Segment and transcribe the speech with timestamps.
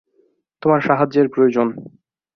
[0.61, 1.67] তোমার সাহায্যের প্রয়োজন।